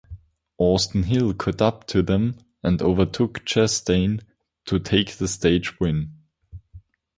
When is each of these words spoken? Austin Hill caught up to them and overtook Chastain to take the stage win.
Austin 0.57 1.03
Hill 1.03 1.35
caught 1.35 1.61
up 1.61 1.85
to 1.85 2.01
them 2.01 2.35
and 2.63 2.81
overtook 2.81 3.45
Chastain 3.45 4.21
to 4.65 4.79
take 4.79 5.11
the 5.17 5.27
stage 5.27 5.79
win. 5.79 6.11